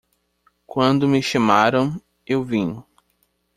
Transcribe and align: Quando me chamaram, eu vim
Quando 0.65 1.07
me 1.07 1.21
chamaram, 1.21 2.01
eu 2.25 2.43
vim 2.43 2.83